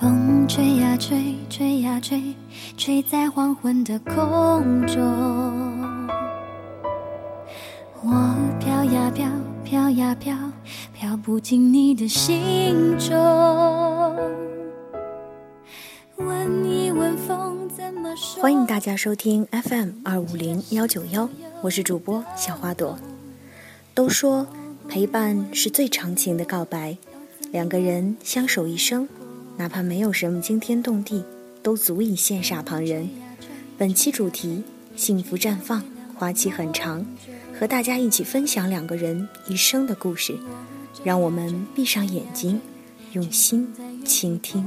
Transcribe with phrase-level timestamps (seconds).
[0.00, 2.22] 风吹呀吹，吹呀吹，
[2.76, 4.96] 吹在黄昏的空中。
[8.04, 9.28] 我飘呀飘，
[9.64, 10.36] 飘呀飘，
[10.94, 13.10] 飘不进你的心中。
[16.14, 18.40] 问一问风怎么说？
[18.40, 21.28] 欢迎大家收听 FM 二五零幺九幺，
[21.60, 22.96] 我是主播小花朵。
[23.94, 24.46] 都说
[24.88, 26.96] 陪伴是最长情的告白，
[27.50, 29.08] 两个人相守一生。
[29.58, 31.24] 哪怕没有什么惊天动地，
[31.64, 33.10] 都足以羡煞旁人。
[33.76, 34.62] 本期主题：
[34.94, 35.82] 幸福绽放，
[36.14, 37.04] 花期很长，
[37.58, 40.38] 和大家一起分享两个人一生的故事。
[41.02, 42.60] 让我们闭上眼睛，
[43.14, 43.68] 用心
[44.04, 44.64] 倾听。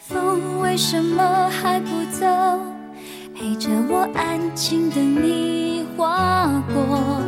[0.00, 2.26] 风为什么还不走？
[3.36, 7.22] 陪着我安静等你划过。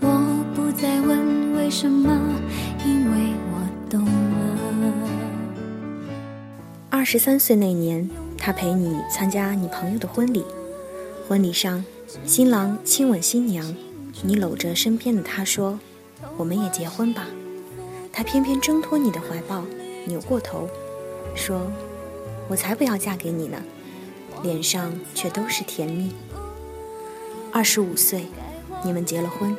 [0.00, 2.18] 我不再问为什么。
[6.96, 8.08] 二十三岁那年，
[8.38, 10.42] 他陪你参加你朋友的婚礼。
[11.28, 11.84] 婚礼上，
[12.24, 13.76] 新郎亲吻新娘，
[14.22, 15.78] 你搂着身边的他说
[16.38, 17.26] ：“我们也结婚吧。”
[18.10, 19.62] 他偏偏挣脱你的怀抱，
[20.06, 20.70] 扭过头，
[21.34, 21.70] 说
[22.48, 23.62] ：“我才不要嫁给你呢。”
[24.42, 26.14] 脸上却都是甜蜜。
[27.52, 28.24] 二十五岁，
[28.82, 29.54] 你们结了婚，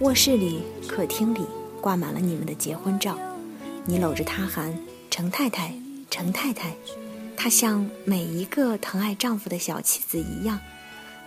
[0.00, 1.40] 卧室里、客厅里。
[1.80, 3.16] 挂满了你们的结婚照，
[3.86, 5.72] 你搂着他喊“程太太，
[6.10, 6.74] 程太太”，
[7.36, 10.58] 她像每一个疼爱丈夫的小妻子一样，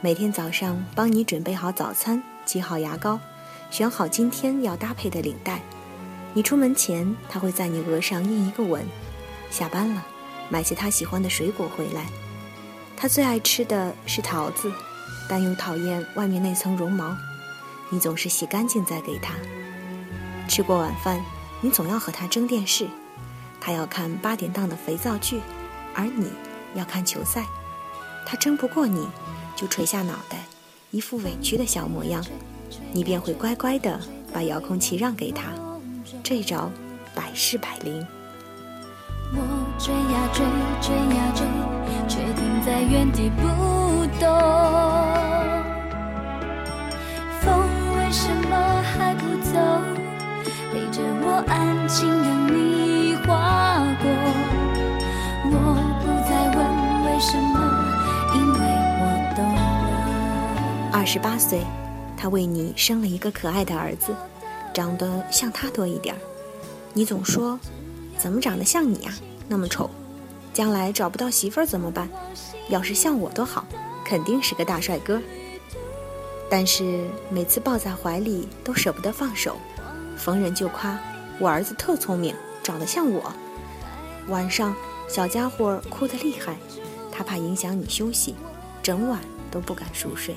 [0.01, 3.19] 每天早上帮你准备好早餐，挤好牙膏，
[3.69, 5.61] 选好今天要搭配的领带。
[6.33, 8.85] 你出门前，她会在你额上印一个吻。
[9.49, 10.05] 下班了，
[10.49, 12.05] 买些她喜欢的水果回来。
[12.95, 14.71] 她最爱吃的是桃子，
[15.27, 17.15] 但又讨厌外面那层绒毛，
[17.89, 19.33] 你总是洗干净再给她。
[20.47, 21.21] 吃过晚饭，
[21.61, 22.87] 你总要和他争电视，
[23.61, 25.39] 他要看八点档的肥皂剧，
[25.93, 26.33] 而你
[26.73, 27.45] 要看球赛。
[28.25, 29.07] 他争不过你，
[29.55, 30.45] 就垂下脑袋，
[30.89, 32.25] 一副委屈的小模样，
[32.91, 33.99] 你便会乖乖的
[34.33, 35.51] 把遥控器让给他。
[36.23, 36.71] 这招
[37.13, 38.05] 百试百灵。
[39.33, 39.37] 我
[39.77, 40.43] 追呀追，
[40.81, 41.45] 追呀追，
[42.09, 43.41] 却停在原地不
[44.19, 44.27] 动。
[47.41, 47.47] 风
[47.97, 49.53] 为什么还不走？
[50.73, 52.90] 陪着我安静等你
[60.93, 61.61] 二十八岁，
[62.17, 64.13] 他为你生了一个可爱的儿子，
[64.73, 66.19] 长得像他多一点儿。
[66.93, 67.57] 你总说，
[68.17, 69.13] 怎么长得像你呀？
[69.47, 69.89] 那么丑，
[70.53, 72.09] 将来找不到媳妇儿怎么办？
[72.67, 73.65] 要是像我多好，
[74.03, 75.21] 肯定是个大帅哥。
[76.49, 79.55] 但是每次抱在怀里都舍不得放手。
[80.17, 80.99] 逢人就夸
[81.39, 83.31] 我儿子特聪明，长得像我。
[84.27, 84.75] 晚上
[85.07, 86.57] 小家伙哭得厉害，
[87.11, 88.35] 他怕影响你休息，
[88.83, 90.35] 整晚都不敢熟睡。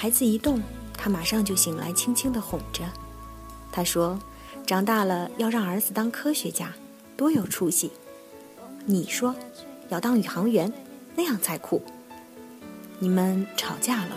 [0.00, 0.62] 孩子一动，
[0.96, 2.84] 他马上就醒来，轻轻地哄着。
[3.72, 4.16] 他说
[4.64, 6.72] ：“长大了要让儿子当科学家，
[7.16, 7.90] 多有出息。”
[8.86, 9.34] 你说
[9.90, 10.72] ：“要当宇航员，
[11.16, 11.82] 那样才酷。”
[13.00, 14.16] 你们吵架了，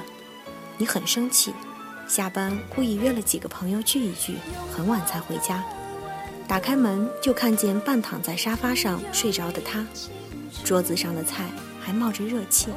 [0.78, 1.52] 你很生气。
[2.08, 4.36] 下班故意约了几个朋友聚一聚，
[4.72, 5.64] 很晚才回家。
[6.48, 9.84] 打开门就看见半躺在沙发上睡着的他，
[10.64, 11.50] 桌子上的菜
[11.80, 12.68] 还冒着热气，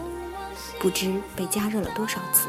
[0.78, 2.48] 不知被加热了多少次。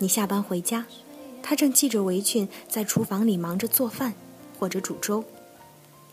[0.00, 0.86] 你下班回家，
[1.42, 4.14] 他正系着围裙在厨房里忙着做饭
[4.58, 5.22] 或者煮粥。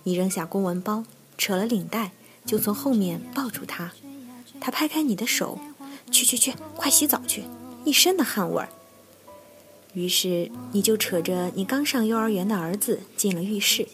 [0.04, 1.06] 你扔下公文包，
[1.38, 2.12] 扯了领带，
[2.46, 3.94] 就从后面抱住他。
[4.60, 5.58] 他拍开你的手，
[6.12, 7.46] 去去去，快洗澡去，
[7.86, 8.68] 一身的汗味儿。
[9.94, 13.88] 于是你就扯着你刚上幼儿园的儿子进了浴室。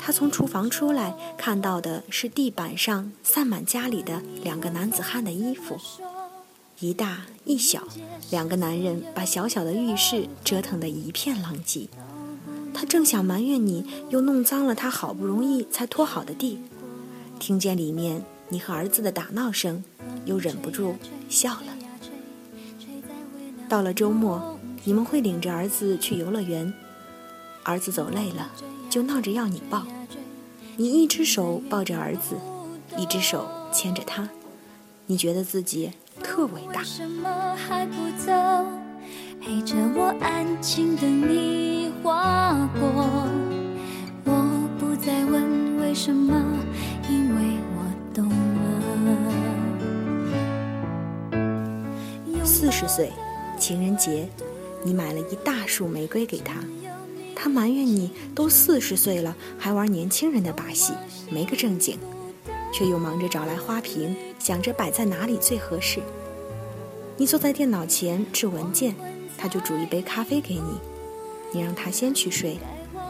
[0.00, 5.78] 他从厨房出来，看到的是地板上散满家里的两个男子汉的衣服。
[6.78, 7.88] 一大一小，
[8.30, 11.88] 两个男人把小小的浴室折腾得一片狼藉。
[12.74, 16.58] 他正想埋怨你，又弄脏了他好不容易才拖好的地，
[17.38, 19.82] 听见里面你和儿子的打闹声，
[20.26, 20.96] 又忍不住
[21.30, 21.74] 笑了。
[23.70, 26.70] 到了周末，你们会领着儿子去游乐园，
[27.62, 28.52] 儿子走累了，
[28.90, 29.86] 就闹着要你抱。
[30.76, 32.36] 你一只手抱着儿子，
[32.98, 34.28] 一只手牵着他，
[35.06, 35.92] 你觉得自己
[36.22, 36.82] 特伟大。
[39.40, 43.28] 陪着我安静等你划过，
[44.24, 46.34] 我不再问为什么，
[47.08, 48.34] 因为我懂了。
[52.44, 53.12] 四十岁，
[53.56, 54.28] 情人节，
[54.82, 56.54] 你买了一大束玫瑰给他，
[57.36, 60.92] 他埋怨你都四十岁了还玩年轻人的把戏，
[61.30, 61.96] 没个正经，
[62.72, 66.00] 却又忙着找来花瓶，想着摆在哪里最合适。
[67.16, 68.94] 你坐在电脑前治文件。
[69.38, 70.80] 他就煮一杯咖啡给你，
[71.52, 72.58] 你让他先去睡，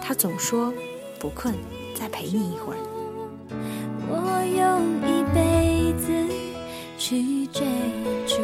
[0.02, 0.74] 他总说
[1.20, 1.54] 不困，
[1.94, 2.78] 再陪你一会儿。
[4.08, 6.12] 我用一辈子
[6.98, 7.64] 去追
[8.26, 8.42] 逐。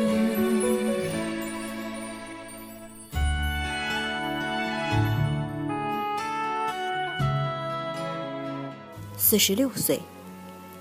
[9.16, 10.00] 四十六岁，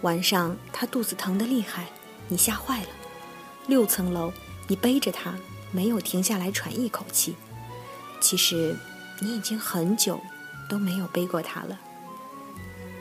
[0.02, 1.88] 晚上他肚子疼得厉害，
[2.28, 2.90] 你吓坏了。
[3.68, 4.32] 六层楼，
[4.68, 5.34] 你背着他。
[5.74, 7.34] 没有停下来喘一口气。
[8.20, 8.78] 其实，
[9.22, 10.20] 你已经很久
[10.70, 11.80] 都没有背过他了。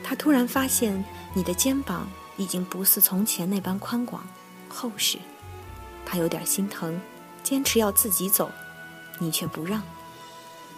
[0.01, 1.03] 他突然发现
[1.33, 4.25] 你的肩膀已经不似从前那般宽广、
[4.69, 5.17] 厚实，
[6.05, 6.97] 他有点心疼，
[7.43, 8.49] 坚持要自己走，
[9.19, 9.83] 你却不让。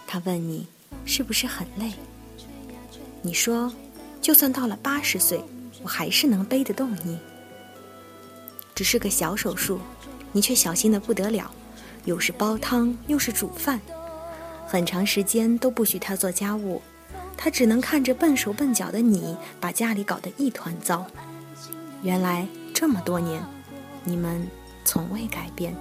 [0.04, 0.66] 他问你
[1.04, 1.92] 是不是很累？
[3.22, 3.72] 你说，
[4.20, 5.44] 就算到了八十岁，
[5.84, 7.18] 我还是能背得动你。
[8.74, 9.78] 只是个小手术，
[10.32, 11.48] 你却小心的不得了。
[12.06, 13.80] 又是煲汤，又是煮饭，
[14.66, 16.82] 很长时间都不许他做家务，
[17.36, 21.06] 他只能看着笨手笨脚的你把家里搞得一团糟。
[22.02, 23.42] 原来这么多年，
[24.04, 24.46] 你们
[24.84, 25.74] 从未改变。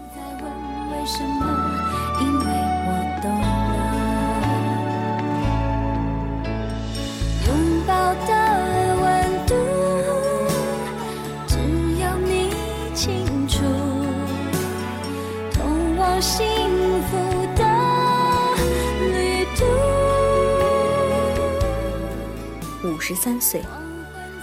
[23.24, 23.62] 三岁，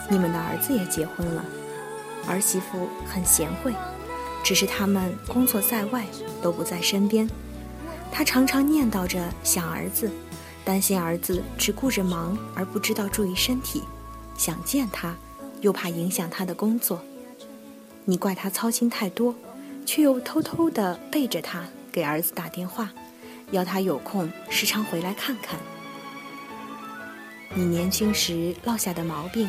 [0.08, 1.44] 你们的儿子也结婚了，
[2.26, 3.74] 儿媳妇很贤惠，
[4.42, 6.06] 只是他们工作在外，
[6.40, 7.28] 都不在身边。
[8.10, 10.10] 他常常念叨着想儿子，
[10.64, 13.82] 担心儿子只顾着忙而不知道注意身体，
[14.34, 15.14] 想见他，
[15.60, 17.02] 又怕影响他的工作。
[18.06, 19.34] 你怪他操心太多，
[19.84, 22.88] 却又偷偷地背着他给儿子打电话，
[23.50, 25.60] 要他有空时常回来看看。
[27.52, 29.48] 你年轻时落下的毛病，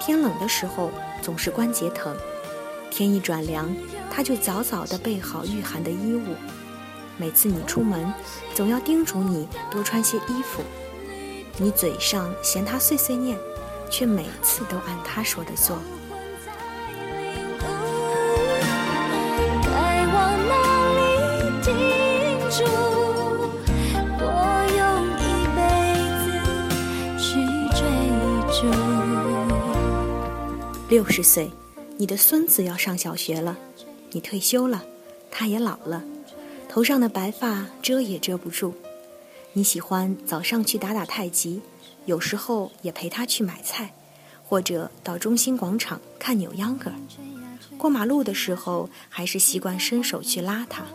[0.00, 0.90] 天冷的时候
[1.22, 2.16] 总是关节疼，
[2.90, 3.72] 天一转凉，
[4.10, 6.34] 他就早早的备好御寒的衣物。
[7.16, 8.12] 每次你出门，
[8.56, 10.64] 总要叮嘱你多穿些衣服。
[11.58, 13.38] 你嘴上嫌他碎碎念，
[13.88, 15.78] 却每次都按他说的做。
[30.88, 31.50] 六十岁，
[31.98, 33.58] 你的孙子要上小学了，
[34.10, 34.82] 你退休了，
[35.30, 36.02] 他也老了，
[36.66, 38.72] 头上的白发遮也遮不住。
[39.52, 41.60] 你喜欢早上去打打太极，
[42.06, 43.92] 有时候也陪他去买菜，
[44.42, 46.90] 或者到中心广场看扭秧歌。
[47.76, 50.86] 过马路的时候，还是习惯伸手去拉他，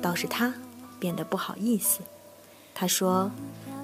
[0.00, 0.54] 倒是他
[0.98, 2.00] 变得不好意思。
[2.74, 3.30] 他说：“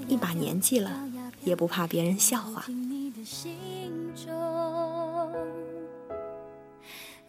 [0.09, 1.07] 一把年纪了，
[1.45, 2.65] 也不怕别人笑话。”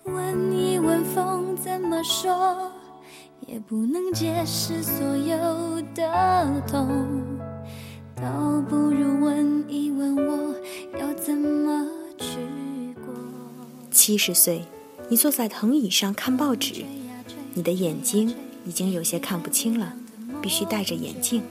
[0.05, 2.71] 问一问风怎么说，
[3.47, 7.24] 也不能解释所有的痛，
[8.15, 10.55] 倒不如问一问我
[11.00, 11.88] 要怎么
[12.19, 12.38] 去
[13.03, 13.13] 过。
[13.89, 14.63] 七十岁，
[15.09, 16.85] 你坐在藤椅上看报纸，
[17.55, 19.93] 你的眼睛已经有些看不清了，
[20.39, 21.41] 必须戴着眼镜。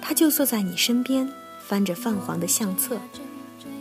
[0.00, 1.28] 他就坐在你身边，
[1.60, 2.96] 翻着泛黄的相册。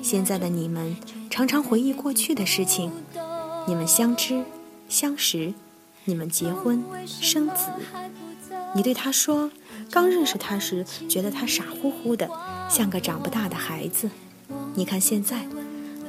[0.01, 0.97] 现在的你们
[1.29, 2.91] 常常回忆过去的事情。
[3.65, 4.43] 你们相知、
[4.89, 5.53] 相识，
[6.03, 7.71] 你们结婚、生子。
[8.75, 9.49] 你对他说，
[9.89, 12.29] 刚认识他时觉得他傻乎乎的，
[12.69, 14.09] 像个长不大的孩子。
[14.75, 15.47] 你看现在，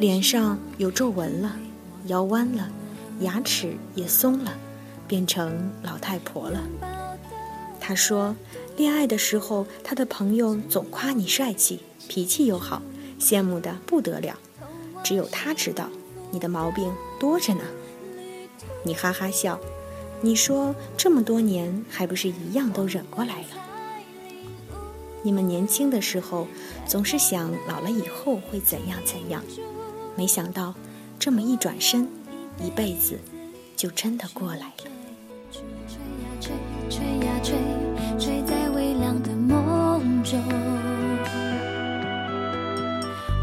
[0.01, 1.57] 脸上有皱纹了，
[2.07, 2.69] 腰弯了，
[3.21, 4.53] 牙齿也松了，
[5.07, 6.61] 变成老太婆了。
[7.79, 8.35] 他说，
[8.77, 12.83] 恋爱的时候，他的朋友总夸你帅气，脾气又好，
[13.21, 14.37] 羡慕的不得了。
[15.05, 15.89] 只有他知道。
[16.33, 16.93] 你的毛病
[17.25, 17.63] 多着呢，
[18.83, 19.59] 你哈哈笑，
[20.21, 23.49] 你说这么多年还不是一样都忍过来了？
[25.23, 26.47] 你们年轻的时候
[26.87, 29.43] 总是想老了以后会怎样怎样，
[30.15, 30.75] 没想到
[31.19, 32.07] 这么一转身，
[32.63, 33.19] 一辈子
[33.75, 34.75] 就真的过来了。
[36.91, 37.57] 吹呀吹，
[38.19, 40.39] 吹在微凉的梦中。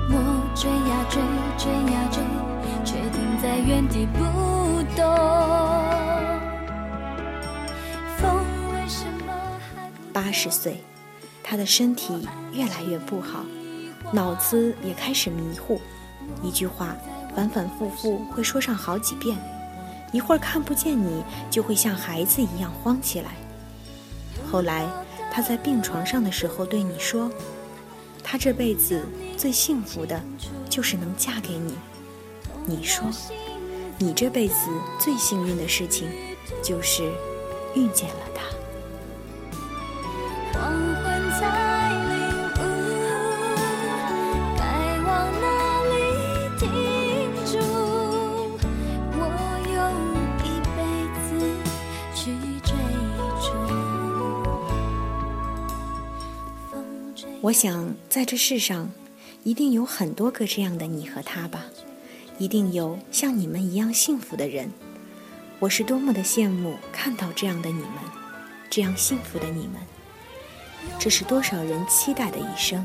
[0.07, 0.15] 我
[0.55, 1.19] 追呀追，
[1.57, 2.21] 追呀追，
[3.41, 4.19] 在原地不
[4.95, 5.03] 动。
[8.19, 8.37] 风
[8.71, 9.33] 为什么
[9.73, 10.83] 还八十岁，
[11.43, 13.43] 他的身体越来越不好，
[14.13, 15.81] 脑子也开始迷糊，
[16.43, 16.95] 一句话
[17.35, 19.35] 反反复复会说上好几遍，
[20.11, 23.31] 一会儿看不见你，就会像孩子一样慌起来。
[24.51, 24.87] 后来
[25.31, 27.27] 他在病床上的时候对你说，
[28.23, 29.03] 他这辈子
[29.35, 30.21] 最幸福的
[30.69, 31.73] 就是能嫁给你。
[32.65, 33.09] 你说，
[33.97, 36.09] 你这辈子最幸运的事情
[36.63, 37.03] 就是
[37.75, 38.41] 遇见了他。
[40.53, 42.13] 黄昏才领
[42.55, 42.59] 悟，
[44.57, 44.61] 该
[45.05, 45.09] 往
[45.41, 45.45] 哪
[45.89, 45.93] 里
[46.59, 46.61] 停
[47.45, 47.57] 住？
[49.17, 49.19] 我
[49.67, 49.77] 用
[50.45, 50.77] 一辈
[51.27, 51.29] 子
[52.15, 52.19] 去
[52.61, 52.69] 追
[53.41, 53.49] 逐。
[57.41, 58.91] 我想，在这世上，
[59.43, 61.65] 一定有很多个这样的你和他吧，
[62.41, 64.71] 一定有像你们一样幸福的人。
[65.59, 67.91] 我是多么的羡慕看到这样的你们，
[68.67, 69.75] 这样幸福的你们。
[70.97, 72.83] 这是多少人期待的一生，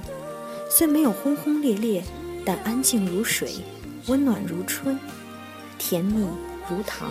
[0.68, 2.04] 虽没有轰轰烈烈，
[2.44, 3.64] 但安静如水，
[4.08, 5.00] 温暖如春，
[5.78, 6.28] 甜蜜
[6.68, 7.10] 如糖。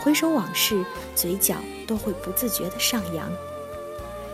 [0.00, 1.54] 回首往事，嘴角
[1.86, 3.30] 都会不自觉地上扬。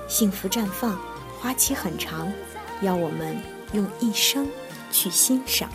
[0.08, 0.98] 幸福绽放，
[1.38, 2.32] 花期很长，
[2.80, 3.36] 要我们
[3.74, 4.48] 用一生
[4.90, 5.68] 去欣赏。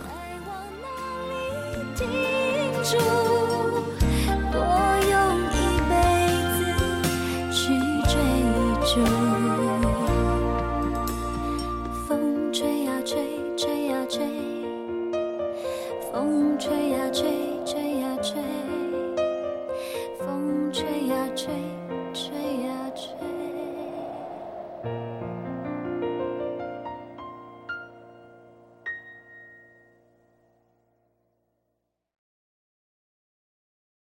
[1.99, 2.07] 停
[2.81, 3.28] 住，